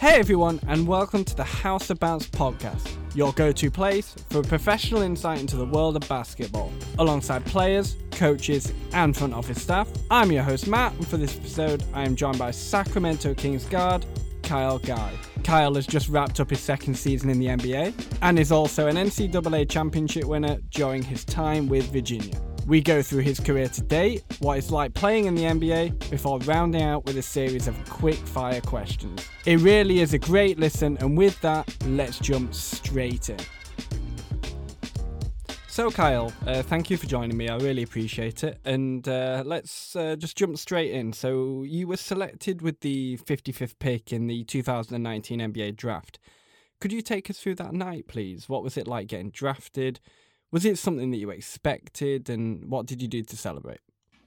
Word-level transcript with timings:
Hey 0.00 0.18
everyone, 0.18 0.60
and 0.66 0.88
welcome 0.88 1.24
to 1.24 1.36
the 1.36 1.44
House 1.44 1.90
of 1.90 2.00
Bounce 2.00 2.26
podcast, 2.26 2.88
your 3.14 3.34
go 3.34 3.52
to 3.52 3.70
place 3.70 4.16
for 4.30 4.42
professional 4.42 5.02
insight 5.02 5.40
into 5.40 5.58
the 5.58 5.66
world 5.66 5.94
of 5.94 6.08
basketball, 6.08 6.72
alongside 6.98 7.44
players, 7.44 7.98
coaches, 8.10 8.72
and 8.94 9.14
front 9.14 9.34
office 9.34 9.60
staff. 9.60 9.90
I'm 10.10 10.32
your 10.32 10.42
host, 10.42 10.66
Matt, 10.68 10.94
and 10.94 11.06
for 11.06 11.18
this 11.18 11.36
episode, 11.36 11.84
I 11.92 12.04
am 12.04 12.16
joined 12.16 12.38
by 12.38 12.50
Sacramento 12.50 13.34
Kings 13.34 13.66
guard 13.66 14.06
Kyle 14.42 14.78
Guy. 14.78 15.12
Kyle 15.44 15.74
has 15.74 15.86
just 15.86 16.08
wrapped 16.08 16.40
up 16.40 16.48
his 16.48 16.60
second 16.60 16.94
season 16.94 17.28
in 17.28 17.38
the 17.38 17.48
NBA 17.48 17.92
and 18.22 18.38
is 18.38 18.50
also 18.50 18.86
an 18.86 18.96
NCAA 18.96 19.68
championship 19.68 20.24
winner 20.24 20.56
during 20.70 21.02
his 21.02 21.26
time 21.26 21.68
with 21.68 21.92
Virginia. 21.92 22.40
We 22.70 22.80
go 22.80 23.02
through 23.02 23.22
his 23.22 23.40
career 23.40 23.68
to 23.68 23.82
date, 23.82 24.22
what 24.38 24.56
it's 24.56 24.70
like 24.70 24.94
playing 24.94 25.24
in 25.24 25.34
the 25.34 25.42
NBA, 25.42 26.08
before 26.08 26.38
rounding 26.38 26.82
out 26.82 27.04
with 27.04 27.18
a 27.18 27.22
series 27.22 27.66
of 27.66 27.74
quick 27.90 28.14
fire 28.14 28.60
questions. 28.60 29.26
It 29.44 29.58
really 29.58 29.98
is 29.98 30.14
a 30.14 30.20
great 30.20 30.56
listen, 30.56 30.96
and 30.98 31.18
with 31.18 31.40
that, 31.40 31.76
let's 31.86 32.20
jump 32.20 32.54
straight 32.54 33.28
in. 33.28 33.38
So, 35.66 35.90
Kyle, 35.90 36.32
uh, 36.46 36.62
thank 36.62 36.90
you 36.90 36.96
for 36.96 37.08
joining 37.08 37.36
me. 37.36 37.48
I 37.48 37.56
really 37.56 37.82
appreciate 37.82 38.44
it. 38.44 38.60
And 38.64 39.08
uh, 39.08 39.42
let's 39.44 39.96
uh, 39.96 40.14
just 40.14 40.36
jump 40.36 40.56
straight 40.56 40.92
in. 40.92 41.12
So, 41.12 41.64
you 41.64 41.88
were 41.88 41.96
selected 41.96 42.62
with 42.62 42.82
the 42.82 43.18
55th 43.24 43.80
pick 43.80 44.12
in 44.12 44.28
the 44.28 44.44
2019 44.44 45.40
NBA 45.40 45.74
draft. 45.74 46.20
Could 46.80 46.92
you 46.92 47.02
take 47.02 47.28
us 47.30 47.40
through 47.40 47.56
that 47.56 47.72
night, 47.72 48.06
please? 48.06 48.48
What 48.48 48.62
was 48.62 48.76
it 48.76 48.86
like 48.86 49.08
getting 49.08 49.30
drafted? 49.30 49.98
Was 50.52 50.64
it 50.64 50.78
something 50.78 51.10
that 51.10 51.18
you 51.18 51.30
expected, 51.30 52.28
and 52.28 52.68
what 52.68 52.86
did 52.86 53.00
you 53.00 53.08
do 53.08 53.22
to 53.22 53.36
celebrate? 53.36 53.80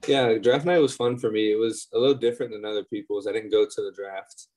Yeah, 0.07 0.37
draft 0.37 0.65
night 0.65 0.79
was 0.79 0.95
fun 0.95 1.17
for 1.17 1.31
me. 1.31 1.51
It 1.51 1.59
was 1.59 1.87
a 1.93 1.99
little 1.99 2.15
different 2.15 2.51
than 2.51 2.65
other 2.65 2.83
people's. 2.83 3.27
I 3.27 3.31
didn't 3.31 3.51
go 3.51 3.65
to 3.65 3.81
the 3.81 3.91
draft. 3.95 4.47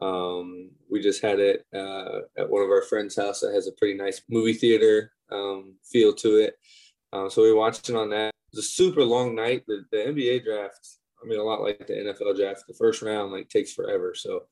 Um, 0.00 0.70
we 0.90 1.00
just 1.00 1.22
had 1.22 1.38
it 1.38 1.64
uh, 1.74 2.20
at 2.36 2.48
one 2.48 2.62
of 2.62 2.70
our 2.70 2.82
friends' 2.82 3.16
house 3.16 3.40
that 3.40 3.54
has 3.54 3.68
a 3.68 3.72
pretty 3.72 3.96
nice 3.96 4.22
movie 4.28 4.52
theater 4.52 5.12
um, 5.30 5.74
feel 5.84 6.12
to 6.14 6.36
it. 6.36 6.54
Um, 7.12 7.30
so 7.30 7.42
we 7.42 7.52
watched 7.52 7.88
it 7.88 7.96
on 7.96 8.10
that. 8.10 8.28
It 8.28 8.56
was 8.56 8.64
a 8.64 8.68
super 8.68 9.04
long 9.04 9.34
night. 9.34 9.64
The, 9.66 9.84
the 9.90 9.98
NBA 9.98 10.44
draft, 10.44 10.98
I 11.22 11.26
mean, 11.26 11.38
a 11.38 11.42
lot 11.42 11.62
like 11.62 11.86
the 11.86 11.94
NFL 11.94 12.36
draft, 12.36 12.64
the 12.66 12.74
first 12.74 13.02
round 13.02 13.32
like 13.32 13.48
takes 13.48 13.72
forever. 13.72 14.14
So 14.14 14.42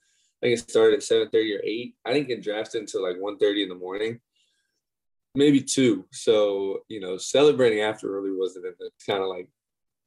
I 0.43 0.47
think 0.47 0.59
it 0.59 0.71
started 0.71 0.97
at 0.97 1.03
7:30 1.03 1.57
or 1.57 1.61
8. 1.65 1.95
I 2.05 2.12
didn't 2.12 2.29
get 2.29 2.43
drafted 2.43 2.83
until 2.83 3.03
like 3.03 3.17
1:30 3.17 3.62
in 3.65 3.69
the 3.69 3.75
morning 3.75 4.21
maybe 5.34 5.61
two. 5.61 6.06
So, 6.12 6.81
you 6.89 7.00
know, 7.00 7.17
celebrating 7.17 7.81
after 7.81 8.11
really 8.11 8.36
wasn't 8.36 8.67
in 8.67 8.75
it. 8.78 8.92
Kind 9.06 9.23
of 9.23 9.28
like 9.28 9.48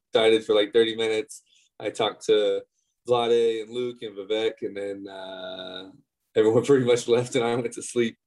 excited 0.10 0.46
for 0.46 0.56
like 0.56 0.74
30 0.74 0.96
minutes. 0.96 1.44
I 1.80 1.90
talked 1.90 2.26
to 2.26 2.62
Vlade 3.08 3.64
and 3.64 3.74
Luke 3.74 4.02
and 4.02 4.16
Vivek, 4.16 4.62
and 4.62 4.76
then 4.76 5.08
uh, 5.08 5.90
everyone 6.36 6.66
pretty 6.66 6.86
much 6.86 7.08
left 7.08 7.36
and 7.36 7.44
I 7.44 7.56
went 7.56 7.74
to 7.74 7.82
sleep. 7.82 8.18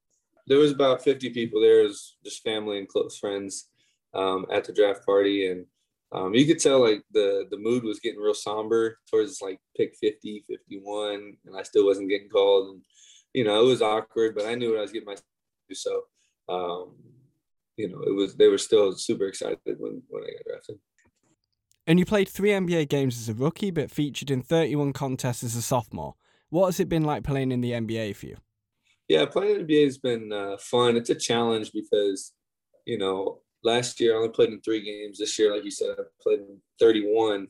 There 0.46 0.58
was 0.58 0.72
about 0.72 1.02
50 1.02 1.30
people 1.30 1.60
there. 1.60 1.80
It 1.80 1.88
was 1.88 2.16
just 2.24 2.42
family 2.42 2.78
and 2.78 2.88
close 2.88 3.18
friends 3.18 3.68
um, 4.14 4.46
at 4.52 4.64
the 4.64 4.72
draft 4.72 5.04
party. 5.04 5.50
And 5.50 5.66
um, 6.12 6.34
you 6.34 6.46
could 6.46 6.60
tell 6.60 6.80
like 6.80 7.02
the, 7.12 7.46
the 7.50 7.58
mood 7.58 7.82
was 7.82 7.98
getting 7.98 8.20
real 8.20 8.34
somber 8.34 8.98
towards 9.10 9.42
like 9.42 9.58
pick 9.76 9.96
50, 10.00 10.44
51, 10.46 11.36
and 11.46 11.56
I 11.56 11.62
still 11.62 11.84
wasn't 11.84 12.08
getting 12.08 12.28
called. 12.28 12.74
And, 12.74 12.82
you 13.34 13.42
know, 13.42 13.60
it 13.60 13.66
was 13.66 13.82
awkward, 13.82 14.36
but 14.36 14.46
I 14.46 14.54
knew 14.54 14.70
what 14.70 14.78
I 14.78 14.82
was 14.82 14.92
getting 14.92 15.06
myself. 15.06 15.24
So 15.72 16.02
um, 16.48 16.94
you 17.76 17.88
know, 17.88 18.00
it 18.02 18.14
was 18.14 18.34
they 18.34 18.48
were 18.48 18.58
still 18.58 18.92
super 18.92 19.26
excited 19.26 19.58
when 19.78 20.02
when 20.08 20.24
I 20.24 20.32
got 20.32 20.44
drafted. 20.48 20.78
And 21.86 21.98
you 21.98 22.04
played 22.04 22.28
three 22.28 22.50
NBA 22.50 22.88
games 22.88 23.16
as 23.16 23.28
a 23.28 23.34
rookie, 23.34 23.70
but 23.70 23.90
featured 23.92 24.30
in 24.30 24.42
31 24.42 24.92
contests 24.92 25.44
as 25.44 25.54
a 25.54 25.62
sophomore. 25.62 26.14
What 26.50 26.66
has 26.66 26.80
it 26.80 26.88
been 26.88 27.04
like 27.04 27.22
playing 27.22 27.52
in 27.52 27.60
the 27.60 27.72
NBA 27.72 28.16
for 28.16 28.26
you? 28.26 28.36
Yeah, 29.08 29.24
playing 29.26 29.60
in 29.60 29.66
the 29.66 29.74
NBA 29.74 29.84
has 29.84 29.98
been 29.98 30.32
uh, 30.32 30.56
fun. 30.58 30.96
It's 30.96 31.10
a 31.10 31.14
challenge 31.14 31.70
because, 31.72 32.32
you 32.86 32.98
know, 32.98 33.40
last 33.62 34.00
year 34.00 34.14
I 34.14 34.16
only 34.16 34.30
played 34.30 34.48
in 34.48 34.60
three 34.62 34.82
games. 34.82 35.18
This 35.18 35.38
year, 35.38 35.54
like 35.54 35.64
you 35.64 35.70
said, 35.70 35.90
I 35.96 36.02
played 36.20 36.40
in 36.40 36.60
31. 36.80 37.46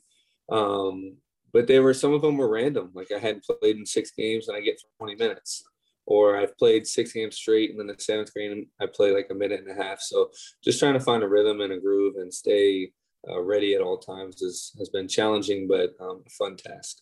Um, 0.53 1.17
but 1.55 1.67
they 1.67 1.81
were 1.81 1.95
some 1.95 2.13
of 2.13 2.21
them 2.21 2.37
were 2.37 2.51
random. 2.51 2.91
Like 2.93 3.11
I 3.13 3.19
hadn't 3.19 3.45
played 3.45 3.77
in 3.77 3.87
six 3.87 4.11
games 4.11 4.49
and 4.49 4.57
I 4.57 4.61
get 4.61 4.83
20 4.99 5.15
minutes 5.15 5.65
or 6.07 6.37
I've 6.37 6.57
played 6.57 6.87
six 6.87 7.13
games 7.13 7.37
straight, 7.37 7.71
and 7.71 7.79
then 7.79 7.89
the 7.89 7.97
seventh 7.99 8.33
game 8.35 8.67
I 8.81 8.87
play 8.87 9.13
like 9.13 9.29
a 9.31 9.35
minute 9.35 9.61
and 9.67 9.79
a 9.79 9.83
half. 9.83 10.01
So 10.01 10.31
just 10.65 10.79
trying 10.79 10.95
to 10.95 11.01
find 11.01 11.23
a 11.23 11.29
rhythm 11.29 11.61
and 11.61 11.73
a 11.73 11.79
groove 11.79 12.15
and 12.17 12.33
stay 12.33 12.93
uh, 13.29 13.41
ready 13.41 13.75
at 13.75 13.81
all 13.81 13.99
times 13.99 14.41
is, 14.41 14.73
has 14.79 14.89
been 14.89 15.09
challenging, 15.09 15.67
but 15.67 15.95
um, 16.01 16.23
a 16.27 16.31
fun 16.31 16.57
task. 16.57 16.99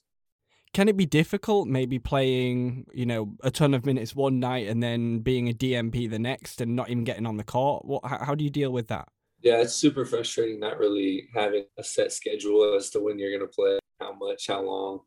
Can 0.72 0.88
it 0.88 0.96
be 0.96 1.06
difficult, 1.06 1.68
maybe 1.68 2.00
playing, 2.00 2.86
you 2.92 3.06
know, 3.06 3.36
a 3.44 3.50
ton 3.50 3.74
of 3.74 3.86
minutes 3.86 4.16
one 4.16 4.40
night 4.40 4.66
and 4.66 4.82
then 4.82 5.20
being 5.20 5.48
a 5.48 5.52
DNP 5.52 6.10
the 6.10 6.18
next, 6.18 6.60
and 6.60 6.74
not 6.74 6.90
even 6.90 7.04
getting 7.04 7.26
on 7.26 7.36
the 7.36 7.44
court? 7.44 7.84
What, 7.84 8.04
how, 8.04 8.24
how 8.24 8.34
do 8.34 8.42
you 8.42 8.50
deal 8.50 8.72
with 8.72 8.88
that? 8.88 9.06
Yeah, 9.40 9.58
it's 9.58 9.74
super 9.74 10.04
frustrating 10.04 10.58
not 10.58 10.78
really 10.78 11.28
having 11.34 11.66
a 11.78 11.84
set 11.84 12.12
schedule 12.12 12.74
as 12.74 12.90
to 12.90 13.00
when 13.00 13.18
you're 13.18 13.36
going 13.36 13.48
to 13.48 13.54
play, 13.54 13.78
how 14.00 14.14
much, 14.14 14.46
how 14.48 14.62
long. 14.62 15.00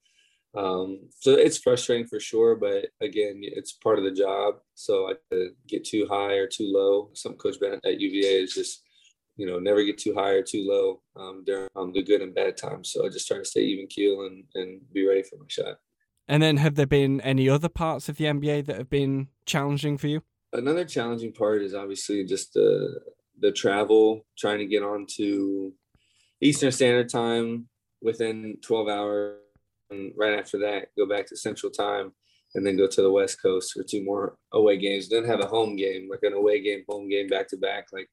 Um, 0.56 1.09
so 1.19 1.34
it's 1.34 1.58
frustrating 1.58 2.08
for 2.08 2.19
sure, 2.19 2.56
but 2.56 2.88
again, 3.02 3.41
it's 3.41 3.74
part 3.74 4.00
of 4.00 4.06
the 4.06 4.12
job. 4.12 4.56
So 4.74 5.12
I 5.12 5.47
get 5.68 5.85
too 5.85 6.08
high 6.09 6.34
or 6.34 6.47
too 6.47 6.72
low. 6.74 7.12
Some 7.13 7.34
coach 7.34 7.59
Bennett 7.59 7.85
at 7.85 8.00
UVA 8.00 8.44
is 8.44 8.53
just, 8.53 8.84
you 9.36 9.46
know, 9.46 9.59
never 9.59 9.84
get 9.84 9.97
too 9.97 10.16
high 10.16 10.31
or 10.31 10.41
too 10.41 10.66
low 10.68 11.02
um, 11.22 11.44
during 11.46 11.68
um, 11.75 11.94
the 11.94 12.02
good 12.02 12.22
and 12.22 12.34
bad 12.34 12.57
times. 12.57 12.91
So 12.91 13.06
I 13.06 13.09
just 13.09 13.28
try 13.28 13.38
to 13.38 13.46
stay 13.46 13.62
even 13.62 13.88
keel 13.88 14.25
and, 14.25 14.44
and 14.56 14.81
be 14.94 15.07
ready 15.07 15.24
for 15.24 15.38
my 15.38 15.46
shot. 15.47 15.78
And 16.28 16.41
then 16.41 16.57
have 16.57 16.75
there 16.75 16.88
been 16.88 17.22
any 17.22 17.47
other 17.47 17.69
parts 17.69 18.09
of 18.09 18.18
the 18.18 18.25
NBA 18.25 18.66
that 18.66 18.78
have 18.78 18.90
been 18.90 19.28
challenging 19.46 19.97
for 19.97 20.07
you? 20.07 20.24
Another 20.53 20.86
challenging 20.86 21.34
part 21.34 21.62
is 21.62 21.74
obviously 21.74 22.24
just 22.25 22.53
the 22.53 23.00
the 23.40 23.52
travel, 23.52 24.25
trying 24.38 24.57
to 24.57 24.66
get 24.66 24.81
on 24.81 25.06
to 25.18 25.72
Eastern 26.41 26.72
Standard 26.72 27.09
Time 27.09 27.68
within 28.02 28.57
12 28.62 28.88
hours 28.88 29.38
and 29.90 30.12
right 30.18 30.38
after 30.38 30.58
that 30.59 30.90
go 30.98 31.06
back 31.06 31.28
to 31.28 31.38
Central 31.38 31.72
Time, 31.72 32.12
and 32.56 32.66
then 32.66 32.78
go 32.78 32.88
to 32.88 33.02
the 33.02 33.12
West 33.12 33.42
Coast 33.42 33.74
for 33.74 33.84
two 33.84 34.03
more 34.03 34.38
away 34.53 34.78
games. 34.78 35.09
Then 35.09 35.25
have 35.25 35.40
a 35.40 35.48
home 35.48 35.75
game, 35.75 36.08
like 36.09 36.24
an 36.24 36.34
away 36.34 36.62
game, 36.62 36.84
home 36.88 37.09
game 37.09 37.28
back 37.28 37.48
to 37.50 37.58
back. 37.58 37.88
Like 37.92 38.09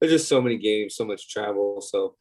there's 0.00 0.12
just 0.12 0.28
so 0.28 0.40
many 0.40 0.58
games, 0.58 0.96
so 0.96 1.04
much 1.04 1.28
travel. 1.28 1.80
So 1.80 2.16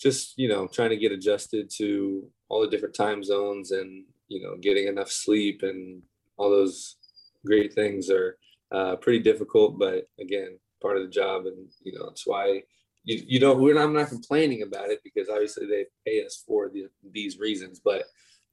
just 0.00 0.34
you 0.36 0.48
know 0.48 0.66
trying 0.66 0.90
to 0.90 0.96
get 0.96 1.12
adjusted 1.12 1.70
to 1.76 2.28
all 2.48 2.60
the 2.60 2.68
different 2.68 2.94
time 2.94 3.22
zones 3.24 3.70
and 3.70 4.04
you 4.28 4.42
know 4.42 4.56
getting 4.60 4.86
enough 4.88 5.10
sleep 5.10 5.62
and 5.62 6.02
all 6.36 6.50
those 6.50 6.96
great 7.44 7.72
things 7.72 8.10
are 8.10 8.36
uh, 8.72 8.96
pretty 8.96 9.20
difficult. 9.20 9.78
But 9.78 10.08
again, 10.20 10.58
part 10.82 10.96
of 10.96 11.02
the 11.02 11.08
job, 11.08 11.46
and 11.46 11.68
you 11.82 11.98
know 11.98 12.06
it's 12.06 12.26
why 12.26 12.62
you, 13.06 13.22
you 13.26 13.40
don't 13.40 13.60
we're 13.60 13.74
not, 13.74 13.84
I'm 13.84 13.94
not 13.94 14.08
complaining 14.08 14.62
about 14.62 14.90
it 14.90 15.00
because 15.02 15.28
obviously 15.30 15.66
they 15.66 15.86
pay 16.04 16.24
us 16.24 16.42
for 16.46 16.68
the, 16.68 16.88
these 17.12 17.38
reasons, 17.38 17.80
but 17.82 18.04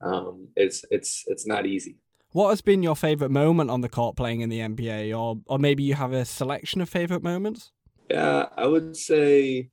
um, 0.02 0.47
it's 0.56 0.86
it's 0.91 1.24
it's 1.28 1.46
not 1.46 1.66
easy. 1.66 1.97
What 2.31 2.50
has 2.50 2.62
been 2.62 2.81
your 2.81 2.96
favorite 2.96 3.31
moment 3.31 3.69
on 3.69 3.81
the 3.81 3.90
court 3.90 4.16
playing 4.16 4.42
in 4.42 4.50
the 4.50 4.59
NBA, 4.59 5.18
or 5.18 5.40
or 5.47 5.59
maybe 5.59 5.84
you 5.84 5.96
have 5.96 6.13
a 6.13 6.24
selection 6.24 6.81
of 6.81 6.90
favorite 6.90 7.24
moments? 7.24 7.72
Yeah, 8.09 8.46
I 8.56 8.68
would 8.68 8.96
say 8.96 9.69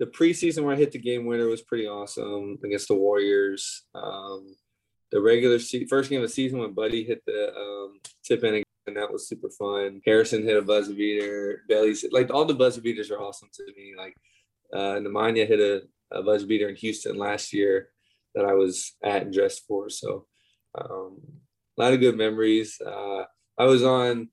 the 0.00 0.06
preseason 0.06 0.64
where 0.64 0.74
I 0.74 0.78
hit 0.78 0.92
the 0.92 0.98
game 0.98 1.26
winner 1.26 1.46
was 1.46 1.62
pretty 1.62 1.86
awesome 1.86 2.58
against 2.64 2.88
the 2.88 2.94
Warriors. 2.94 3.84
Um, 3.94 4.56
the 5.12 5.20
regular 5.20 5.58
se- 5.58 5.86
first 5.86 6.10
game 6.10 6.22
of 6.22 6.28
the 6.28 6.34
season 6.34 6.58
when 6.58 6.72
Buddy 6.72 7.04
hit 7.04 7.22
the 7.26 7.52
um, 7.54 8.00
tip 8.24 8.42
in 8.44 8.62
and 8.90 8.96
that 8.96 9.12
was 9.12 9.28
super 9.28 9.48
fun. 9.50 10.00
Harrison 10.04 10.42
hit 10.42 10.56
a 10.56 10.62
buzzer 10.62 10.94
beater. 10.94 11.62
Bailey's 11.68 12.04
like 12.10 12.32
all 12.32 12.44
the 12.44 12.54
buzzer 12.54 12.80
beaters 12.80 13.10
are 13.10 13.20
awesome 13.20 13.48
to 13.54 13.64
me. 13.76 13.94
Like 13.96 14.16
uh, 14.74 14.98
Nemanja 14.98 15.46
hit 15.46 15.60
a, 15.60 15.82
a 16.16 16.22
buzzer 16.22 16.46
beater 16.46 16.68
in 16.68 16.76
Houston 16.76 17.16
last 17.16 17.52
year 17.52 17.90
that 18.34 18.44
I 18.44 18.54
was 18.54 18.96
at 19.04 19.22
and 19.22 19.32
dressed 19.32 19.62
for. 19.66 19.88
So 19.88 20.26
um, 20.78 21.18
a 21.78 21.82
lot 21.82 21.92
of 21.92 22.00
good 22.00 22.16
memories. 22.16 22.80
Uh, 22.84 23.24
I 23.58 23.64
was 23.64 23.84
on 23.84 24.28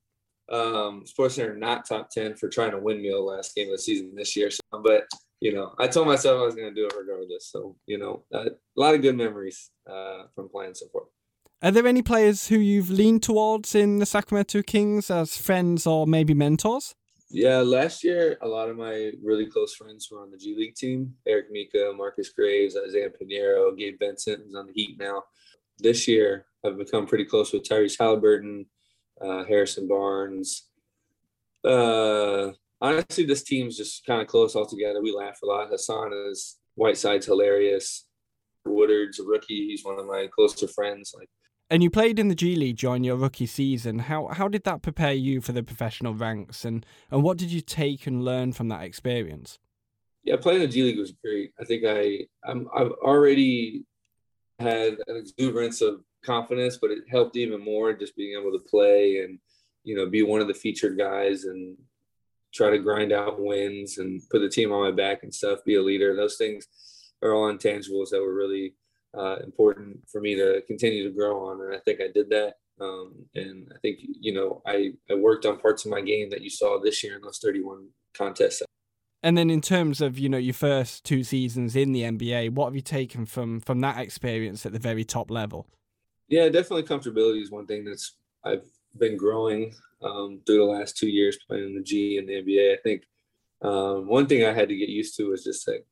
um, 0.50 1.04
Sports 1.06 1.36
Center 1.36 1.56
not 1.56 1.86
top 1.86 2.10
ten 2.10 2.34
for 2.34 2.48
trying 2.48 2.72
to 2.72 2.78
windmill 2.78 3.26
the 3.26 3.32
last 3.36 3.54
game 3.54 3.68
of 3.68 3.72
the 3.72 3.78
season 3.78 4.14
this 4.16 4.34
year. 4.36 4.50
So, 4.50 4.60
but 4.82 5.04
you 5.40 5.54
know, 5.54 5.72
I 5.78 5.86
told 5.86 6.08
myself 6.08 6.40
I 6.40 6.44
was 6.44 6.56
going 6.56 6.74
to 6.74 6.80
do 6.80 6.86
it 6.86 6.94
regardless. 6.98 7.46
So 7.46 7.76
you 7.86 7.98
know, 7.98 8.24
uh, 8.34 8.46
a 8.46 8.80
lot 8.80 8.94
of 8.94 9.02
good 9.02 9.16
memories 9.16 9.70
uh, 9.88 10.24
from 10.34 10.48
playing 10.48 10.74
so 10.74 10.86
far. 10.92 11.02
Are 11.60 11.72
there 11.72 11.88
any 11.88 12.02
players 12.02 12.46
who 12.46 12.58
you've 12.58 12.88
leaned 12.88 13.24
towards 13.24 13.74
in 13.74 13.98
the 13.98 14.06
Sacramento 14.06 14.62
Kings 14.62 15.10
as 15.10 15.36
friends 15.36 15.88
or 15.88 16.06
maybe 16.06 16.32
mentors? 16.32 16.94
Yeah, 17.30 17.58
last 17.58 18.04
year 18.04 18.38
a 18.42 18.46
lot 18.46 18.68
of 18.68 18.76
my 18.76 19.10
really 19.20 19.46
close 19.46 19.74
friends 19.74 20.08
were 20.08 20.22
on 20.22 20.30
the 20.30 20.36
G 20.36 20.54
League 20.56 20.76
team. 20.76 21.14
Eric 21.26 21.46
Mika, 21.50 21.92
Marcus 21.96 22.28
Graves, 22.28 22.76
Isaiah 22.76 23.10
Pineiro, 23.10 23.76
Gabe 23.76 23.98
Vincent 23.98 24.44
who's 24.44 24.54
on 24.54 24.68
the 24.68 24.72
Heat 24.72 25.00
now. 25.00 25.24
This 25.78 26.06
year 26.06 26.46
I've 26.64 26.78
become 26.78 27.08
pretty 27.08 27.24
close 27.24 27.52
with 27.52 27.64
Tyrese 27.64 27.98
Halliburton, 27.98 28.66
uh, 29.20 29.42
Harrison 29.44 29.88
Barnes. 29.88 30.68
Uh, 31.64 32.52
honestly, 32.80 33.24
this 33.24 33.42
team's 33.42 33.76
just 33.76 34.06
kind 34.06 34.22
of 34.22 34.28
close 34.28 34.54
all 34.54 34.64
together. 34.64 35.02
We 35.02 35.12
laugh 35.12 35.40
a 35.42 35.46
lot. 35.46 35.70
Hassan 35.70 36.12
is 36.30 36.56
Whiteside's 36.76 37.26
hilarious. 37.26 38.06
Woodard's 38.64 39.18
a 39.18 39.24
rookie. 39.24 39.66
He's 39.66 39.84
one 39.84 39.98
of 39.98 40.06
my 40.06 40.28
closer 40.32 40.68
friends. 40.68 41.12
Like 41.18 41.28
And 41.70 41.82
you 41.82 41.90
played 41.90 42.18
in 42.18 42.28
the 42.28 42.34
G 42.34 42.56
League 42.56 42.78
during 42.78 43.04
your 43.04 43.16
rookie 43.16 43.46
season. 43.46 43.98
How 43.98 44.28
how 44.28 44.48
did 44.48 44.64
that 44.64 44.82
prepare 44.82 45.12
you 45.12 45.40
for 45.40 45.52
the 45.52 45.62
professional 45.62 46.14
ranks, 46.14 46.64
and 46.64 46.84
and 47.10 47.22
what 47.22 47.36
did 47.36 47.50
you 47.50 47.60
take 47.60 48.06
and 48.06 48.24
learn 48.24 48.52
from 48.52 48.68
that 48.68 48.84
experience? 48.84 49.58
Yeah, 50.24 50.36
playing 50.36 50.60
the 50.60 50.68
G 50.68 50.82
League 50.82 50.98
was 50.98 51.12
great. 51.12 51.52
I 51.60 51.64
think 51.64 51.84
I 51.86 52.26
I'm, 52.48 52.68
I've 52.74 52.92
already 53.02 53.84
had 54.58 54.96
an 55.06 55.16
exuberance 55.16 55.82
of 55.82 56.00
confidence, 56.24 56.78
but 56.80 56.90
it 56.90 57.04
helped 57.10 57.36
even 57.36 57.62
more 57.62 57.92
just 57.92 58.16
being 58.16 58.38
able 58.40 58.52
to 58.52 58.64
play 58.64 59.18
and 59.18 59.38
you 59.84 59.94
know 59.94 60.08
be 60.08 60.22
one 60.22 60.40
of 60.40 60.48
the 60.48 60.54
featured 60.54 60.96
guys 60.96 61.44
and 61.44 61.76
try 62.52 62.70
to 62.70 62.78
grind 62.78 63.12
out 63.12 63.38
wins 63.38 63.98
and 63.98 64.22
put 64.30 64.40
the 64.40 64.48
team 64.48 64.72
on 64.72 64.82
my 64.82 64.90
back 64.90 65.22
and 65.22 65.34
stuff. 65.34 65.58
Be 65.66 65.74
a 65.74 65.82
leader. 65.82 66.16
Those 66.16 66.36
things 66.36 66.66
are 67.22 67.34
all 67.34 67.52
intangibles 67.52 68.08
that 68.10 68.22
were 68.22 68.34
really 68.34 68.74
uh, 69.16 69.36
important 69.44 70.00
for 70.10 70.20
me 70.20 70.34
to 70.34 70.62
continue 70.66 71.04
to 71.04 71.14
grow 71.14 71.48
on. 71.48 71.60
And 71.60 71.74
I 71.74 71.78
think 71.78 72.00
I 72.00 72.08
did 72.12 72.30
that. 72.30 72.54
Um, 72.80 73.26
and 73.34 73.70
I 73.74 73.78
think, 73.80 73.98
you 74.02 74.32
know, 74.32 74.62
I, 74.66 74.92
I 75.10 75.14
worked 75.14 75.46
on 75.46 75.58
parts 75.58 75.84
of 75.84 75.90
my 75.90 76.00
game 76.00 76.30
that 76.30 76.42
you 76.42 76.50
saw 76.50 76.80
this 76.80 77.02
year 77.02 77.16
in 77.16 77.22
those 77.22 77.38
31 77.38 77.88
contests. 78.14 78.62
And 79.22 79.36
then 79.36 79.50
in 79.50 79.60
terms 79.60 80.00
of, 80.00 80.18
you 80.18 80.28
know, 80.28 80.38
your 80.38 80.54
first 80.54 81.04
two 81.04 81.24
seasons 81.24 81.74
in 81.74 81.92
the 81.92 82.02
NBA, 82.02 82.50
what 82.50 82.66
have 82.66 82.76
you 82.76 82.82
taken 82.82 83.26
from 83.26 83.60
from 83.60 83.80
that 83.80 83.98
experience 83.98 84.64
at 84.64 84.72
the 84.72 84.78
very 84.78 85.04
top 85.04 85.28
level? 85.28 85.66
Yeah, 86.28 86.48
definitely 86.48 86.84
comfortability 86.84 87.42
is 87.42 87.50
one 87.50 87.66
thing 87.66 87.84
that's 87.84 88.14
I've 88.44 88.64
been 88.96 89.16
growing 89.16 89.74
um, 90.02 90.40
through 90.46 90.58
the 90.58 90.64
last 90.64 90.96
two 90.96 91.08
years 91.08 91.36
playing 91.48 91.64
in 91.64 91.74
the 91.74 91.82
G 91.82 92.18
and 92.18 92.28
the 92.28 92.34
NBA. 92.34 92.74
I 92.74 92.76
think 92.82 93.02
um, 93.60 94.06
one 94.06 94.26
thing 94.26 94.44
I 94.44 94.52
had 94.52 94.68
to 94.68 94.76
get 94.76 94.88
used 94.88 95.16
to 95.16 95.30
was 95.30 95.42
just 95.42 95.66
like 95.66 95.84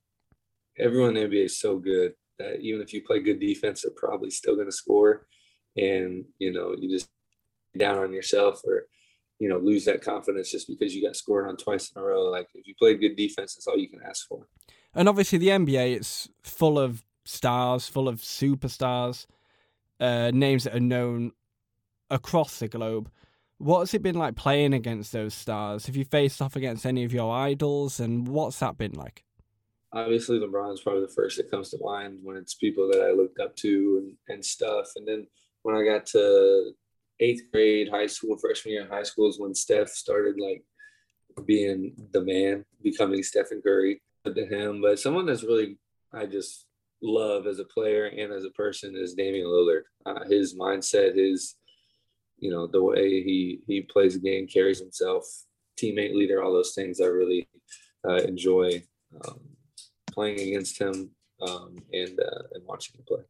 everyone 0.78 1.16
in 1.16 1.28
the 1.28 1.36
NBA 1.36 1.46
is 1.46 1.58
so 1.58 1.78
good 1.78 2.12
that 2.38 2.60
even 2.60 2.80
if 2.80 2.92
you 2.92 3.02
play 3.02 3.20
good 3.20 3.40
defense, 3.40 3.82
they're 3.82 3.92
probably 3.96 4.30
still 4.30 4.54
going 4.54 4.68
to 4.68 4.72
score. 4.72 5.26
And, 5.76 6.24
you 6.38 6.52
know, 6.52 6.74
you 6.78 6.90
just 6.90 7.08
down 7.76 7.98
on 7.98 8.12
yourself 8.12 8.60
or, 8.66 8.86
you 9.38 9.48
know, 9.48 9.58
lose 9.58 9.84
that 9.84 10.02
confidence 10.02 10.50
just 10.50 10.68
because 10.68 10.94
you 10.94 11.02
got 11.02 11.16
scored 11.16 11.48
on 11.48 11.56
twice 11.56 11.90
in 11.90 12.00
a 12.00 12.04
row. 12.04 12.24
Like 12.24 12.48
if 12.54 12.66
you 12.66 12.74
play 12.78 12.94
good 12.94 13.16
defense, 13.16 13.54
that's 13.54 13.66
all 13.66 13.78
you 13.78 13.88
can 13.88 14.00
ask 14.06 14.26
for. 14.26 14.46
And 14.94 15.08
obviously 15.08 15.38
the 15.38 15.48
NBA, 15.48 15.96
it's 15.96 16.28
full 16.42 16.78
of 16.78 17.04
stars, 17.24 17.86
full 17.86 18.08
of 18.08 18.20
superstars, 18.20 19.26
uh, 20.00 20.30
names 20.32 20.64
that 20.64 20.74
are 20.74 20.80
known 20.80 21.32
across 22.10 22.58
the 22.58 22.68
globe. 22.68 23.10
What 23.58 23.80
has 23.80 23.94
it 23.94 24.02
been 24.02 24.16
like 24.16 24.36
playing 24.36 24.74
against 24.74 25.12
those 25.12 25.34
stars? 25.34 25.86
Have 25.86 25.96
you 25.96 26.04
faced 26.04 26.42
off 26.42 26.56
against 26.56 26.84
any 26.84 27.04
of 27.04 27.12
your 27.12 27.34
idols, 27.34 28.00
and 28.00 28.28
what's 28.28 28.58
that 28.58 28.76
been 28.76 28.92
like? 28.92 29.25
Obviously 29.92 30.38
LeBron's 30.38 30.80
probably 30.80 31.02
the 31.02 31.12
first 31.14 31.36
that 31.36 31.50
comes 31.50 31.70
to 31.70 31.78
mind 31.82 32.18
when 32.22 32.36
it's 32.36 32.54
people 32.54 32.88
that 32.92 33.02
I 33.02 33.12
looked 33.12 33.40
up 33.40 33.56
to 33.56 34.02
and, 34.02 34.14
and 34.28 34.44
stuff. 34.44 34.88
And 34.96 35.06
then 35.06 35.26
when 35.62 35.76
I 35.76 35.84
got 35.84 36.06
to 36.06 36.72
eighth 37.20 37.42
grade, 37.52 37.88
high 37.88 38.06
school, 38.06 38.36
freshman 38.36 38.74
year 38.74 38.82
in 38.82 38.90
high 38.90 39.02
school 39.02 39.28
is 39.28 39.38
when 39.38 39.54
Steph 39.54 39.88
started 39.88 40.36
like 40.38 40.64
being 41.46 41.92
the 42.12 42.22
man, 42.22 42.64
becoming 42.82 43.22
Stephen 43.22 43.60
Curry 43.62 44.00
to 44.24 44.46
him. 44.46 44.80
But 44.80 44.98
someone 44.98 45.26
that's 45.26 45.44
really 45.44 45.78
I 46.12 46.26
just 46.26 46.66
love 47.02 47.46
as 47.46 47.58
a 47.58 47.64
player 47.64 48.06
and 48.06 48.32
as 48.32 48.44
a 48.44 48.50
person 48.50 48.96
is 48.96 49.14
Damian 49.14 49.46
Lillard. 49.46 49.82
Uh, 50.04 50.24
his 50.28 50.56
mindset, 50.56 51.16
his 51.16 51.56
you 52.38 52.50
know 52.50 52.66
the 52.66 52.82
way 52.82 53.22
he 53.22 53.60
he 53.66 53.82
plays 53.82 54.14
the 54.14 54.20
game, 54.20 54.46
carries 54.46 54.80
himself, 54.80 55.24
teammate 55.80 56.14
leader, 56.14 56.42
all 56.42 56.52
those 56.52 56.74
things 56.74 57.00
I 57.00 57.06
really 57.06 57.48
uh, 58.08 58.16
enjoy. 58.16 58.82
Um, 59.24 59.40
playing 60.16 60.40
against 60.40 60.80
him 60.80 61.10
um, 61.42 61.76
and 61.92 62.18
uh, 62.18 62.42
and 62.52 62.64
watching 62.66 62.96
him 62.96 63.04
play. 63.06 63.22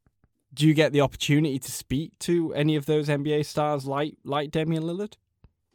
Do 0.54 0.66
you 0.66 0.72
get 0.72 0.92
the 0.92 1.02
opportunity 1.02 1.58
to 1.58 1.70
speak 1.70 2.18
to 2.20 2.54
any 2.54 2.76
of 2.76 2.86
those 2.86 3.08
NBA 3.08 3.44
stars 3.44 3.84
like 3.84 4.14
like 4.24 4.50
Damian 4.50 4.84
Lillard? 4.84 5.14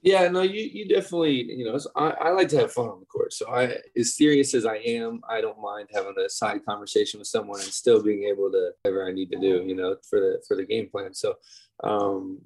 Yeah, 0.01 0.27
no, 0.29 0.41
you 0.41 0.61
you 0.61 0.87
definitely 0.87 1.43
you 1.43 1.65
know 1.65 1.77
I, 1.95 2.09
I 2.09 2.29
like 2.31 2.47
to 2.49 2.57
have 2.57 2.71
fun 2.71 2.89
on 2.89 2.99
the 3.01 3.05
court. 3.05 3.33
So 3.33 3.47
I 3.49 3.75
as 3.95 4.15
serious 4.15 4.55
as 4.55 4.65
I 4.65 4.77
am, 4.77 5.21
I 5.29 5.41
don't 5.41 5.61
mind 5.61 5.89
having 5.93 6.15
a 6.17 6.29
side 6.29 6.65
conversation 6.65 7.19
with 7.19 7.27
someone 7.27 7.59
and 7.59 7.69
still 7.69 8.01
being 8.01 8.23
able 8.23 8.49
to 8.51 8.71
whatever 8.81 9.07
I 9.07 9.11
need 9.11 9.29
to 9.31 9.39
do, 9.39 9.63
you 9.65 9.75
know, 9.75 9.97
for 10.09 10.19
the 10.19 10.41
for 10.47 10.55
the 10.57 10.65
game 10.65 10.89
plan. 10.89 11.13
So 11.13 11.35
um, 11.83 12.39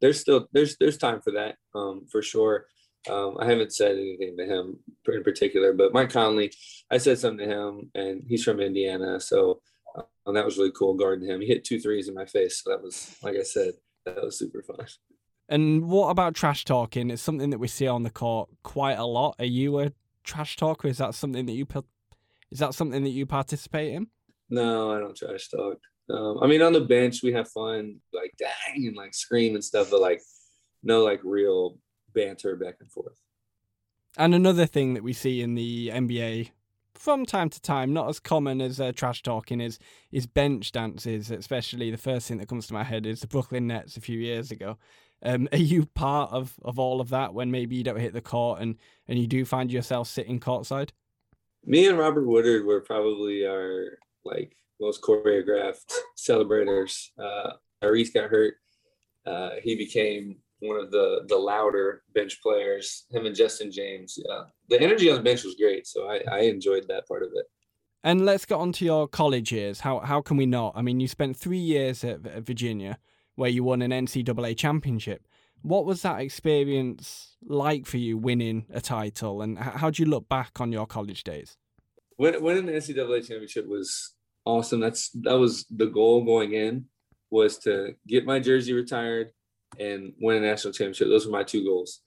there's 0.00 0.20
still 0.20 0.48
there's 0.52 0.76
there's 0.76 0.98
time 0.98 1.22
for 1.22 1.30
that 1.32 1.56
um, 1.74 2.06
for 2.10 2.20
sure. 2.20 2.66
Um, 3.08 3.36
I 3.38 3.46
haven't 3.46 3.74
said 3.74 3.96
anything 3.96 4.36
to 4.36 4.44
him 4.44 4.78
in 5.16 5.24
particular, 5.24 5.72
but 5.72 5.92
Mike 5.92 6.10
Conley, 6.10 6.52
I 6.90 6.98
said 6.98 7.18
something 7.18 7.48
to 7.48 7.54
him, 7.54 7.90
and 7.94 8.22
he's 8.26 8.44
from 8.44 8.60
Indiana, 8.60 9.20
so 9.20 9.60
uh, 9.96 10.32
that 10.32 10.44
was 10.44 10.58
really 10.58 10.72
cool 10.72 10.94
guarding 10.94 11.28
him. 11.28 11.40
He 11.40 11.46
hit 11.46 11.64
two 11.64 11.80
threes 11.80 12.08
in 12.08 12.14
my 12.14 12.26
face, 12.26 12.62
so 12.62 12.70
that 12.70 12.82
was, 12.82 13.16
like 13.22 13.36
I 13.36 13.42
said, 13.42 13.74
that 14.04 14.22
was 14.22 14.38
super 14.38 14.62
fun. 14.62 14.86
And 15.48 15.88
what 15.88 16.08
about 16.08 16.34
trash 16.34 16.64
talking? 16.64 17.10
It's 17.10 17.22
something 17.22 17.50
that 17.50 17.58
we 17.58 17.68
see 17.68 17.86
on 17.86 18.02
the 18.02 18.10
court 18.10 18.48
quite 18.62 18.98
a 18.98 19.04
lot. 19.04 19.36
Are 19.38 19.44
you 19.44 19.78
a 19.80 19.92
trash 20.22 20.56
talker? 20.56 20.88
Is 20.88 20.98
that 20.98 21.14
something 21.14 21.46
that 21.46 21.52
you 21.52 21.66
is 22.50 22.60
that 22.60 22.74
something 22.74 23.02
that 23.02 23.10
you 23.10 23.26
participate 23.26 23.92
in? 23.92 24.06
No, 24.48 24.92
I 24.92 25.00
don't 25.00 25.16
trash 25.16 25.48
talk. 25.48 25.78
Um, 26.08 26.38
I 26.42 26.46
mean, 26.46 26.62
on 26.62 26.72
the 26.72 26.80
bench 26.80 27.22
we 27.22 27.32
have 27.32 27.50
fun, 27.50 28.00
like 28.12 28.32
dang, 28.38 28.86
and 28.86 28.96
like 28.96 29.14
scream 29.14 29.54
and 29.54 29.64
stuff, 29.64 29.90
but 29.90 30.00
like 30.00 30.22
no 30.82 31.02
like 31.02 31.20
real 31.24 31.78
banter 32.14 32.56
back 32.56 32.76
and 32.80 32.90
forth. 32.90 33.18
And 34.16 34.34
another 34.34 34.66
thing 34.66 34.94
that 34.94 35.02
we 35.02 35.12
see 35.12 35.42
in 35.42 35.54
the 35.54 35.88
NBA 35.88 36.50
from 36.94 37.26
time 37.26 37.50
to 37.50 37.60
time, 37.60 37.92
not 37.92 38.08
as 38.08 38.20
common 38.20 38.60
as 38.60 38.80
uh, 38.80 38.92
trash 38.92 39.22
talking, 39.22 39.60
is 39.60 39.78
is 40.12 40.26
bench 40.26 40.72
dances. 40.72 41.30
Especially 41.30 41.90
the 41.90 41.96
first 41.96 42.28
thing 42.28 42.38
that 42.38 42.48
comes 42.48 42.66
to 42.68 42.74
my 42.74 42.84
head 42.84 43.06
is 43.06 43.20
the 43.20 43.26
Brooklyn 43.26 43.66
Nets 43.66 43.96
a 43.96 44.00
few 44.00 44.18
years 44.18 44.50
ago. 44.50 44.78
Um, 45.22 45.48
are 45.52 45.58
you 45.58 45.86
part 45.86 46.32
of, 46.32 46.54
of 46.62 46.78
all 46.78 47.00
of 47.00 47.08
that 47.10 47.34
when 47.34 47.50
maybe 47.50 47.76
you 47.76 47.84
don't 47.84 47.98
hit 47.98 48.12
the 48.12 48.20
court 48.20 48.60
and, 48.60 48.76
and 49.08 49.18
you 49.18 49.26
do 49.26 49.44
find 49.44 49.72
yourself 49.72 50.08
sitting 50.08 50.38
courtside? 50.38 50.90
Me 51.64 51.88
and 51.88 51.98
Robert 51.98 52.26
Woodard 52.26 52.64
were 52.64 52.80
probably 52.80 53.46
our 53.46 53.98
like 54.24 54.56
most 54.80 55.02
choreographed 55.02 55.92
celebrators. 56.16 57.10
Uh, 57.18 57.52
Reese 57.82 58.10
got 58.10 58.30
hurt. 58.30 58.54
Uh, 59.26 59.50
he 59.62 59.74
became 59.74 60.36
one 60.66 60.80
of 60.80 60.90
the 60.90 61.24
the 61.28 61.36
louder 61.36 62.02
bench 62.14 62.40
players. 62.42 63.04
Him 63.10 63.26
and 63.26 63.34
Justin 63.34 63.70
James. 63.70 64.16
Yeah, 64.16 64.42
the 64.68 64.80
energy 64.80 65.10
on 65.10 65.16
the 65.16 65.22
bench 65.22 65.44
was 65.44 65.54
great, 65.54 65.86
so 65.86 66.08
I, 66.08 66.22
I 66.30 66.40
enjoyed 66.40 66.86
that 66.88 67.06
part 67.06 67.22
of 67.22 67.30
it. 67.34 67.46
And 68.02 68.24
let's 68.26 68.44
get 68.44 68.56
on 68.56 68.72
to 68.72 68.84
your 68.84 69.08
college 69.08 69.52
years. 69.52 69.80
How 69.80 70.00
how 70.00 70.20
can 70.20 70.36
we 70.36 70.46
not? 70.46 70.72
I 70.76 70.82
mean, 70.82 71.00
you 71.00 71.08
spent 71.08 71.36
three 71.36 71.58
years 71.58 72.04
at, 72.04 72.26
at 72.26 72.44
Virginia, 72.44 72.98
where 73.34 73.50
you 73.50 73.64
won 73.64 73.82
an 73.82 73.90
NCAA 73.90 74.56
championship. 74.56 75.26
What 75.62 75.86
was 75.86 76.02
that 76.02 76.20
experience 76.20 77.36
like 77.42 77.86
for 77.86 77.96
you, 77.96 78.18
winning 78.18 78.66
a 78.70 78.80
title, 78.80 79.40
and 79.40 79.58
how 79.58 79.90
do 79.90 80.02
you 80.02 80.08
look 80.08 80.28
back 80.28 80.60
on 80.60 80.72
your 80.72 80.86
college 80.86 81.24
days? 81.24 81.56
When 82.16 82.42
winning 82.42 82.66
the 82.66 82.72
NCAA 82.72 83.26
championship 83.26 83.66
was 83.66 84.14
awesome. 84.44 84.80
That's 84.80 85.10
that 85.22 85.38
was 85.38 85.66
the 85.70 85.86
goal 85.86 86.24
going 86.24 86.52
in 86.52 86.86
was 87.30 87.58
to 87.58 87.94
get 88.06 88.24
my 88.24 88.38
jersey 88.38 88.72
retired 88.72 89.30
and 89.78 90.12
win 90.20 90.42
a 90.42 90.46
national 90.46 90.72
championship. 90.72 91.08
Those 91.08 91.26
were 91.26 91.32
my 91.32 91.44
two 91.44 91.64
goals. 91.64 92.00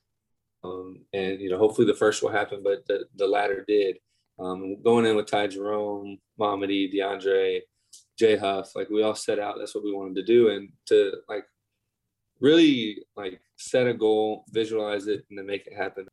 Um, 0.64 1.06
and 1.14 1.40
you 1.40 1.50
know, 1.50 1.58
hopefully 1.58 1.88
the 1.88 1.94
first 1.94 2.22
will 2.22 2.32
happen, 2.32 2.62
but 2.64 2.86
the, 2.88 3.06
the 3.16 3.28
latter 3.28 3.64
did. 3.68 3.98
Um, 4.40 4.82
going 4.84 5.06
in 5.06 5.16
with 5.16 5.28
Ty 5.28 5.48
Jerome, 5.48 6.18
Mamadi, 6.40 6.94
DeAndre, 6.94 7.62
Jay 8.18 8.36
Huff, 8.36 8.76
like 8.76 8.90
we 8.90 9.04
all 9.04 9.16
set 9.16 9.40
out. 9.40 9.56
That's 9.58 9.74
what 9.74 9.84
we 9.84 9.94
wanted 9.94 10.16
to 10.16 10.24
do, 10.24 10.50
and 10.50 10.70
to 10.88 11.14
like 11.28 11.46
really 12.40 13.04
like 13.16 13.42
set 13.58 13.88
a 13.88 13.94
goal, 13.94 14.46
visualize 14.52 15.08
it, 15.08 15.26
and 15.30 15.38
then 15.38 15.46
make 15.46 15.66
it 15.68 15.76
happen. 15.76 16.08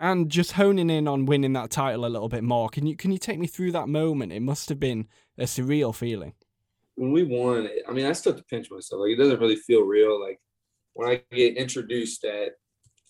And 0.00 0.30
just 0.30 0.52
honing 0.52 0.90
in 0.90 1.08
on 1.08 1.26
winning 1.26 1.52
that 1.54 1.70
title 1.70 2.06
a 2.06 2.08
little 2.08 2.28
bit 2.28 2.44
more. 2.44 2.68
Can 2.68 2.86
you 2.86 2.96
can 2.96 3.10
you 3.10 3.18
take 3.18 3.38
me 3.38 3.46
through 3.46 3.72
that 3.72 3.88
moment? 3.88 4.32
It 4.32 4.40
must 4.40 4.68
have 4.68 4.80
been 4.80 5.08
a 5.36 5.44
surreal 5.44 5.94
feeling. 5.94 6.34
When 6.94 7.12
we 7.12 7.22
won, 7.24 7.68
I 7.88 7.92
mean, 7.92 8.06
I 8.06 8.12
still 8.12 8.32
have 8.32 8.40
to 8.40 8.46
pinch 8.46 8.70
myself. 8.70 9.00
Like 9.00 9.12
it 9.12 9.16
doesn't 9.16 9.40
really 9.40 9.56
feel 9.56 9.82
real. 9.82 10.20
Like 10.20 10.40
when 10.98 11.08
I 11.08 11.22
get 11.30 11.56
introduced 11.56 12.24
at 12.24 12.54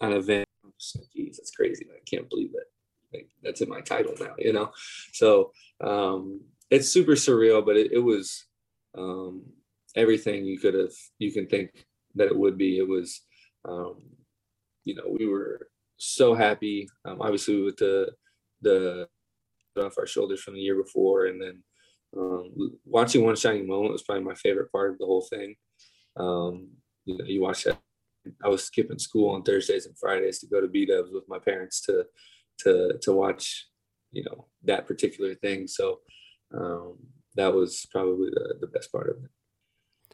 an 0.02 0.12
event, 0.12 0.46
I'm 0.62 0.74
just 0.78 0.98
like, 0.98 1.10
geez, 1.10 1.38
that's 1.38 1.52
crazy. 1.52 1.86
I 1.90 2.00
can't 2.04 2.28
believe 2.28 2.50
it. 2.52 2.66
Like 3.14 3.30
that's 3.42 3.62
in 3.62 3.68
my 3.70 3.80
title 3.80 4.12
now, 4.20 4.34
you 4.36 4.52
know? 4.52 4.72
So 5.14 5.52
um, 5.82 6.42
it's 6.70 6.90
super 6.90 7.12
surreal, 7.12 7.64
but 7.64 7.78
it, 7.78 7.92
it 7.92 7.98
was 7.98 8.44
um, 8.94 9.42
everything 9.96 10.44
you 10.44 10.58
could 10.58 10.74
have, 10.74 10.92
you 11.18 11.32
can 11.32 11.46
think 11.46 11.70
that 12.16 12.26
it 12.26 12.36
would 12.36 12.58
be. 12.58 12.76
It 12.76 12.86
was, 12.86 13.22
um, 13.66 14.02
you 14.84 14.94
know, 14.94 15.16
we 15.18 15.24
were 15.24 15.70
so 15.96 16.34
happy, 16.34 16.90
um, 17.06 17.22
obviously 17.22 17.62
with 17.62 17.78
the, 17.78 18.10
the 18.60 19.08
off 19.80 19.96
our 19.96 20.06
shoulders 20.06 20.42
from 20.42 20.52
the 20.56 20.60
year 20.60 20.76
before. 20.76 21.24
And 21.24 21.40
then 21.40 21.62
um, 22.14 22.78
watching 22.84 23.24
one 23.24 23.36
shining 23.36 23.66
moment 23.66 23.92
was 23.92 24.02
probably 24.02 24.24
my 24.24 24.34
favorite 24.34 24.70
part 24.72 24.90
of 24.90 24.98
the 24.98 25.06
whole 25.06 25.22
thing. 25.22 25.56
Um, 26.18 26.68
you 27.08 27.16
know, 27.16 27.24
you 27.24 27.40
watch 27.40 27.64
that. 27.64 27.78
I 28.44 28.48
was 28.48 28.64
skipping 28.64 28.98
school 28.98 29.30
on 29.30 29.42
Thursdays 29.42 29.86
and 29.86 29.98
Fridays 29.98 30.38
to 30.40 30.46
go 30.46 30.60
to 30.60 30.68
B 30.68 30.84
Dubs 30.84 31.10
with 31.10 31.24
my 31.28 31.38
parents 31.38 31.80
to 31.82 32.04
to 32.60 32.98
to 33.00 33.12
watch, 33.12 33.66
you 34.12 34.24
know, 34.24 34.46
that 34.64 34.86
particular 34.86 35.34
thing. 35.34 35.66
So 35.66 36.00
um, 36.54 36.98
that 37.36 37.54
was 37.54 37.86
probably 37.90 38.30
the, 38.30 38.56
the 38.60 38.66
best 38.66 38.92
part 38.92 39.08
of 39.08 39.24
it. 39.24 39.30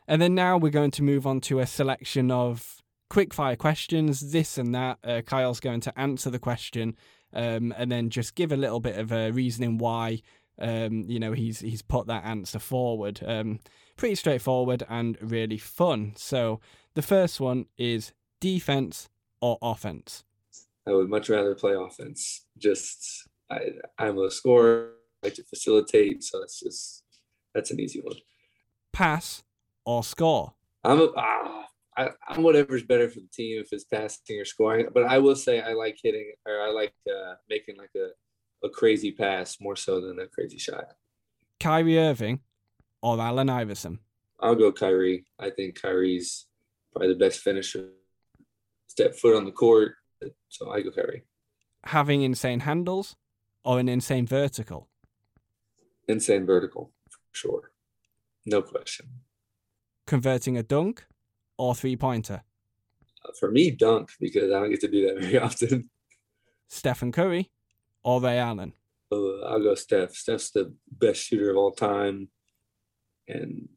And 0.06 0.22
then 0.22 0.34
now 0.34 0.56
we're 0.56 0.70
going 0.70 0.92
to 0.92 1.02
move 1.02 1.26
on 1.26 1.40
to 1.42 1.58
a 1.58 1.66
selection 1.66 2.30
of 2.30 2.76
quick 3.10 3.34
fire 3.34 3.56
questions, 3.56 4.32
this 4.32 4.58
and 4.58 4.74
that. 4.74 4.98
Uh, 5.02 5.22
Kyle's 5.22 5.60
going 5.60 5.80
to 5.80 5.98
answer 5.98 6.30
the 6.30 6.38
question 6.38 6.96
um, 7.32 7.74
and 7.76 7.90
then 7.90 8.10
just 8.10 8.36
give 8.36 8.52
a 8.52 8.56
little 8.56 8.80
bit 8.80 8.98
of 8.98 9.10
a 9.10 9.32
reasoning 9.32 9.78
why 9.78 10.20
um, 10.58 11.04
you 11.08 11.18
know 11.18 11.32
he's 11.32 11.60
he's 11.60 11.82
put 11.82 12.06
that 12.06 12.24
answer 12.24 12.58
forward. 12.58 13.20
Um, 13.26 13.58
pretty 13.96 14.14
straightforward 14.14 14.84
and 14.88 15.18
really 15.20 15.58
fun. 15.58 16.12
So 16.16 16.60
the 16.94 17.02
first 17.02 17.40
one 17.40 17.66
is 17.76 18.12
defense 18.40 19.08
or 19.40 19.58
offense. 19.62 20.24
I 20.86 20.92
would 20.92 21.08
much 21.08 21.28
rather 21.28 21.54
play 21.54 21.74
offense. 21.74 22.46
Just 22.58 23.28
I, 23.50 23.60
I'm 23.98 24.18
a 24.18 24.30
scorer. 24.30 24.92
I 25.22 25.28
like 25.28 25.34
to 25.34 25.44
facilitate, 25.44 26.22
so 26.22 26.42
it's 26.42 26.60
just 26.60 27.04
that's 27.54 27.70
an 27.70 27.80
easy 27.80 28.00
one. 28.00 28.16
Pass 28.92 29.42
or 29.84 30.04
score. 30.04 30.54
I'm 30.84 31.00
a, 31.00 31.08
ah, 31.16 31.66
I, 31.96 32.10
am 32.30 32.42
whatever's 32.42 32.82
better 32.82 33.08
for 33.08 33.20
the 33.20 33.28
team 33.32 33.60
if 33.60 33.72
it's 33.72 33.84
passing 33.84 34.38
or 34.38 34.44
scoring. 34.44 34.88
But 34.92 35.04
I 35.04 35.18
will 35.18 35.36
say 35.36 35.60
I 35.60 35.72
like 35.72 35.98
hitting 36.02 36.32
or 36.46 36.60
I 36.60 36.70
like 36.70 36.94
uh, 37.08 37.34
making 37.48 37.76
like 37.76 37.94
a, 37.96 38.08
a 38.66 38.70
crazy 38.70 39.12
pass 39.12 39.58
more 39.60 39.76
so 39.76 40.00
than 40.00 40.18
a 40.18 40.26
crazy 40.26 40.58
shot. 40.58 40.84
Kyrie 41.60 41.98
Irving 41.98 42.40
or 43.02 43.20
Allen 43.20 43.48
Iverson. 43.48 44.00
I'll 44.40 44.54
go 44.54 44.72
Kyrie. 44.72 45.24
I 45.38 45.50
think 45.50 45.80
Kyrie's 45.80 46.46
probably 46.94 47.12
the 47.12 47.18
best 47.18 47.40
finisher. 47.40 47.88
Step 48.86 49.16
foot 49.16 49.36
on 49.36 49.44
the 49.44 49.50
court, 49.50 49.96
so 50.48 50.70
I 50.70 50.82
go 50.82 50.90
Kyrie. 50.90 51.24
Having 51.84 52.22
insane 52.22 52.60
handles 52.60 53.16
or 53.64 53.80
an 53.80 53.88
insane 53.88 54.26
vertical. 54.26 54.88
Insane 56.06 56.46
vertical, 56.46 56.92
for 57.08 57.18
sure. 57.32 57.70
No 58.46 58.62
question. 58.62 59.06
Converting 60.06 60.56
a 60.56 60.62
dunk 60.62 61.04
or 61.58 61.74
three 61.74 61.96
pointer? 61.96 62.42
Uh, 63.24 63.32
for 63.38 63.50
me, 63.50 63.70
dunk 63.70 64.10
because 64.20 64.52
I 64.52 64.60
don't 64.60 64.70
get 64.70 64.80
to 64.82 64.88
do 64.88 65.06
that 65.06 65.20
very 65.20 65.38
often. 65.38 65.90
Stephen 66.68 67.10
Curry 67.10 67.50
or 68.02 68.20
Ray 68.20 68.38
Allen? 68.38 68.74
Uh, 69.10 69.40
I'll 69.46 69.62
go 69.62 69.74
Steph. 69.74 70.14
Steph's 70.14 70.50
the 70.50 70.74
best 70.90 71.22
shooter 71.22 71.50
of 71.50 71.56
all 71.56 71.72
time, 71.72 72.28
and 73.26 73.68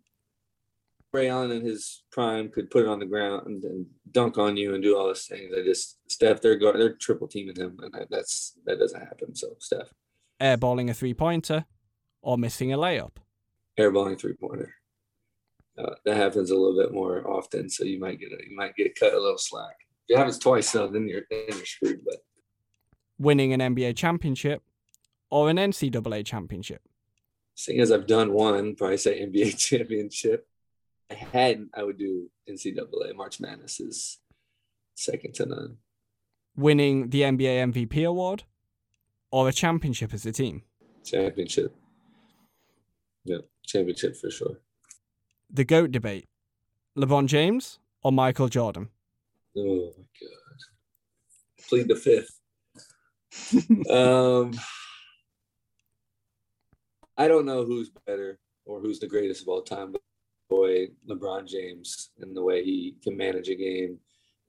Ray 1.18 1.30
Allen 1.30 1.52
in 1.52 1.66
his 1.66 2.04
prime 2.12 2.50
could 2.50 2.70
put 2.70 2.84
it 2.84 2.88
on 2.88 3.00
the 3.00 3.06
ground 3.06 3.48
and, 3.48 3.64
and 3.64 3.86
dunk 4.12 4.38
on 4.38 4.56
you 4.56 4.76
and 4.76 4.84
do 4.84 4.96
all 4.96 5.08
those 5.08 5.26
things. 5.26 5.52
I 5.58 5.64
just 5.64 5.98
Steph, 6.08 6.42
they're 6.42 6.58
go, 6.58 6.72
they're 6.74 6.94
triple 6.94 7.28
teaming 7.28 7.56
him, 7.56 7.78
and 7.82 8.08
that's 8.10 8.54
that 8.66 8.80
doesn't 8.80 9.02
happen. 9.02 9.36
So 9.36 9.56
Steph, 9.60 9.92
airballing 10.40 10.90
a 10.90 10.94
three 10.94 11.14
pointer 11.14 11.66
or 12.22 12.38
missing 12.38 12.72
a 12.72 12.78
layup. 12.78 13.18
Airballing 13.80 14.20
three 14.20 14.34
pointer 14.34 14.76
uh, 15.78 15.96
that 16.06 16.18
happens 16.18 16.52
a 16.52 16.56
little 16.56 16.78
bit 16.80 16.94
more 16.94 17.28
often. 17.30 17.70
So 17.70 17.84
you 17.84 18.00
might 18.00 18.20
get 18.20 18.32
a, 18.32 18.38
you 18.48 18.56
might 18.56 18.76
get 18.76 19.00
cut 19.00 19.14
a 19.14 19.20
little 19.20 19.38
slack. 19.38 19.76
If 20.08 20.16
it 20.16 20.18
happens 20.18 20.40
twice, 20.40 20.70
so 20.70 20.88
then 20.88 21.08
you're 21.08 21.24
then 21.30 21.46
you're 21.48 21.66
screwed. 21.66 22.02
But 22.06 22.18
winning 23.20 23.54
an 23.54 23.60
NBA 23.60 23.96
championship 23.96 24.62
or 25.30 25.50
an 25.50 25.58
NCAA 25.58 26.26
championship. 26.26 26.82
Seeing 27.56 27.80
as 27.80 27.92
I've 27.92 28.06
done 28.06 28.34
one, 28.34 28.76
probably 28.76 28.98
say 28.98 29.26
NBA 29.26 29.58
championship. 29.58 30.48
I 31.10 31.16
hadn't, 31.16 31.70
I 31.76 31.84
would 31.84 31.98
do 31.98 32.30
NCAA. 32.50 33.16
March 33.16 33.40
Madness 33.40 33.80
is 33.80 34.18
second 34.96 35.36
to 35.36 35.46
none. 35.46 35.78
Winning 36.56 37.10
the 37.10 37.22
NBA 37.22 37.72
MVP 37.74 38.06
award 38.06 38.44
or 39.32 39.48
a 39.48 39.54
championship 39.54 40.14
as 40.14 40.26
a 40.26 40.32
team? 40.32 40.64
Championship. 41.06 41.76
Yeah, 43.24 43.40
championship 43.66 44.18
for 44.18 44.32
sure 44.32 44.58
the 45.50 45.64
GOAT 45.64 45.92
debate 45.92 46.28
LeBron 46.98 47.28
James 47.28 47.80
or 48.04 48.12
Michael 48.12 48.50
Jordan? 48.50 48.90
Oh 49.56 49.94
my 49.98 50.04
God. 50.22 51.68
Plead 51.70 51.88
the 51.88 51.96
fifth. 51.96 52.40
um, 53.90 54.54
I 57.18 57.28
don't 57.28 57.46
know 57.46 57.66
who's 57.66 57.90
better 58.06 58.40
or 58.66 58.80
who's 58.80 59.00
the 59.00 59.08
greatest 59.08 59.42
of 59.42 59.48
all 59.48 59.62
time, 59.62 59.92
but 59.92 60.02
LeBron 61.10 61.48
James 61.48 62.12
and 62.20 62.36
the 62.36 62.44
way 62.44 62.64
he 62.64 62.96
can 63.04 63.18
manage 63.18 63.50
a 63.50 63.56
game 63.56 63.98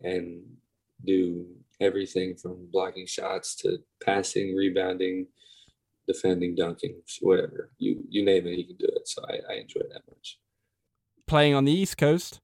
and 0.03 0.43
do 1.05 1.47
everything 1.81 2.35
from 2.35 2.69
blocking 2.73 3.07
shots 3.07 3.55
to 3.57 3.79
passing, 4.05 4.55
rebounding, 4.55 5.27
defending, 6.07 6.55
dunking, 6.55 6.97
whatever 7.21 7.71
you 7.79 8.05
you 8.09 8.25
name 8.25 8.47
it, 8.47 8.57
he 8.57 8.65
can 8.65 8.77
do 8.77 8.89
it. 8.97 9.07
So 9.07 9.23
I, 9.29 9.53
I 9.53 9.57
enjoy 9.57 9.81
it 9.81 9.91
that 9.93 10.03
much 10.09 10.39
playing 11.29 11.55
on 11.55 11.65
the 11.65 11.73
East 11.73 11.97
Coast 11.97 12.41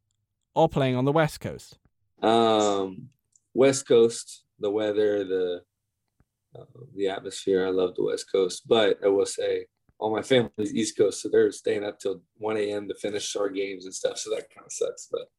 or 0.54 0.68
playing 0.68 0.94
on 0.94 1.04
the 1.04 1.12
West 1.12 1.40
Coast? 1.40 1.78
Um, 2.22 3.08
West 3.54 3.88
Coast, 3.88 4.44
the 4.60 4.70
weather, 4.70 5.24
the 5.24 5.62
uh, 6.56 6.64
the 6.94 7.08
atmosphere. 7.08 7.66
I 7.66 7.70
love 7.70 7.96
the 7.96 8.04
West 8.04 8.30
Coast, 8.30 8.68
but 8.68 8.98
I 9.04 9.08
will 9.08 9.26
say 9.26 9.66
all 10.04 10.14
my 10.14 10.20
family's 10.20 10.74
East 10.74 10.98
Coast, 10.98 11.22
so 11.22 11.30
they're 11.30 11.50
staying 11.50 11.82
up 11.82 11.98
till 11.98 12.20
1 12.36 12.58
a.m. 12.58 12.88
to 12.88 12.94
finish 12.94 13.34
our 13.36 13.48
games 13.48 13.86
and 13.86 13.94
stuff. 13.94 14.18
So 14.18 14.28
that 14.34 14.50
kind 14.54 14.66
of 14.66 14.70
sucks. 14.70 15.08
But 15.10 15.30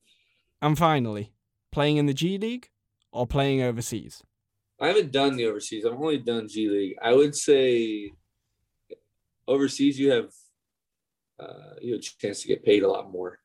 and 0.59 0.75
finally, 0.75 1.33
playing 1.71 1.97
in 1.97 2.07
the 2.07 2.15
G 2.15 2.39
League 2.39 2.69
or 3.11 3.27
playing 3.27 3.61
overseas? 3.61 4.23
I 4.81 4.87
haven't 4.87 5.11
done 5.11 5.35
the 5.35 5.45
overseas. 5.45 5.85
I've 5.85 5.93
only 5.93 6.17
done 6.17 6.47
G 6.47 6.67
League. 6.67 6.95
I 6.99 7.13
would 7.13 7.35
say 7.35 8.13
overseas 9.47 9.99
you 9.99 10.09
have 10.09 10.31
uh, 11.39 11.75
you 11.79 11.93
have 11.93 12.01
a 12.01 12.03
chance 12.03 12.41
to 12.41 12.47
get 12.47 12.65
paid 12.65 12.81
a 12.81 12.87
lot 12.87 13.11
more. 13.11 13.37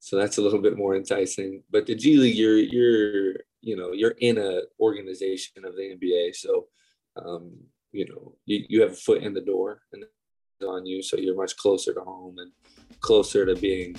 So 0.00 0.16
that's 0.16 0.38
a 0.38 0.42
little 0.42 0.60
bit 0.60 0.76
more 0.76 0.96
enticing. 0.96 1.62
But 1.70 1.86
the 1.86 1.94
G 1.94 2.16
League, 2.16 2.34
you're 2.34 2.58
you're 2.58 3.34
you 3.60 3.76
know 3.76 3.92
you're 3.92 4.16
in 4.18 4.38
a 4.38 4.62
organization 4.80 5.64
of 5.64 5.76
the 5.76 5.96
NBA, 5.96 6.34
so 6.34 6.66
um, 7.14 7.52
you 7.92 8.08
know 8.08 8.34
you, 8.44 8.64
you 8.68 8.82
have 8.82 8.90
a 8.90 8.96
foot 9.06 9.22
in 9.22 9.34
the 9.34 9.40
door 9.40 9.82
and 9.92 10.04
on 10.62 10.86
you, 10.86 11.02
so 11.02 11.16
you're 11.16 11.36
much 11.36 11.56
closer 11.56 11.92
to 11.92 12.00
home 12.00 12.38
and 12.38 12.52
closer 13.00 13.44
to 13.46 13.54
being 13.56 13.96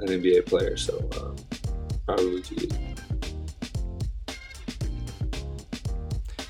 an 0.00 0.08
NBA 0.08 0.46
player. 0.46 0.76
So 0.76 1.08
um, 1.20 1.36
probably. 2.06 2.42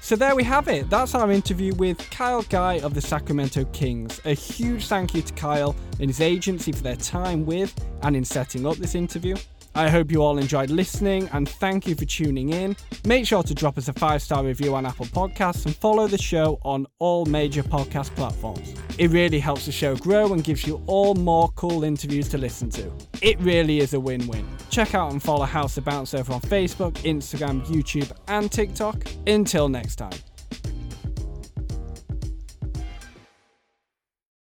So 0.00 0.16
there 0.16 0.34
we 0.34 0.42
have 0.42 0.66
it. 0.66 0.90
That's 0.90 1.14
our 1.14 1.30
interview 1.30 1.72
with 1.74 1.98
Kyle 2.10 2.42
Guy 2.42 2.80
of 2.80 2.94
the 2.94 3.00
Sacramento 3.00 3.64
Kings. 3.66 4.20
A 4.24 4.34
huge 4.34 4.88
thank 4.88 5.14
you 5.14 5.22
to 5.22 5.32
Kyle 5.34 5.76
and 6.00 6.10
his 6.10 6.20
agency 6.20 6.72
for 6.72 6.82
their 6.82 6.96
time 6.96 7.46
with 7.46 7.72
and 8.02 8.16
in 8.16 8.24
setting 8.24 8.66
up 8.66 8.76
this 8.76 8.96
interview. 8.96 9.36
I 9.74 9.88
hope 9.88 10.10
you 10.10 10.22
all 10.22 10.38
enjoyed 10.38 10.70
listening 10.70 11.28
and 11.32 11.48
thank 11.48 11.86
you 11.86 11.94
for 11.94 12.04
tuning 12.04 12.50
in. 12.50 12.76
Make 13.04 13.26
sure 13.26 13.42
to 13.42 13.54
drop 13.54 13.78
us 13.78 13.88
a 13.88 13.92
five 13.92 14.22
star 14.22 14.44
review 14.44 14.74
on 14.74 14.86
Apple 14.86 15.06
Podcasts 15.06 15.66
and 15.66 15.74
follow 15.76 16.06
the 16.06 16.18
show 16.18 16.58
on 16.62 16.86
all 16.98 17.24
major 17.26 17.62
podcast 17.62 18.14
platforms. 18.16 18.74
It 18.98 19.10
really 19.10 19.38
helps 19.38 19.66
the 19.66 19.72
show 19.72 19.96
grow 19.96 20.32
and 20.32 20.42
gives 20.42 20.66
you 20.66 20.82
all 20.86 21.14
more 21.14 21.50
cool 21.54 21.84
interviews 21.84 22.28
to 22.30 22.38
listen 22.38 22.70
to. 22.70 22.90
It 23.22 23.38
really 23.40 23.78
is 23.78 23.94
a 23.94 24.00
win 24.00 24.26
win. 24.26 24.46
Check 24.70 24.94
out 24.94 25.12
and 25.12 25.22
follow 25.22 25.44
House 25.44 25.76
of 25.78 25.84
Bounce 25.84 26.14
over 26.14 26.32
on 26.32 26.40
Facebook, 26.40 26.92
Instagram, 27.02 27.64
YouTube, 27.66 28.10
and 28.28 28.50
TikTok. 28.50 29.04
Until 29.26 29.68
next 29.68 29.96
time. 29.96 30.29